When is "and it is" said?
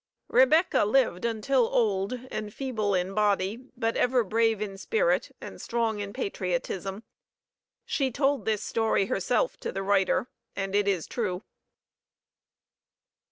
10.55-11.05